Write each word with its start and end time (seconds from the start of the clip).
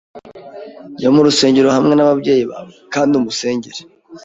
Jya 0.99 1.09
mu 1.15 1.21
rusengero 1.27 1.69
hamwe 1.75 1.93
n'ababyeyi 1.95 2.43
bawe 2.51 2.71
kandi 2.93 3.11
umusengere. 3.19 3.79